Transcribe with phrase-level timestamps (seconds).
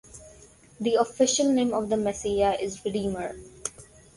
[0.79, 3.35] The official name of the Messiah is Redeemer.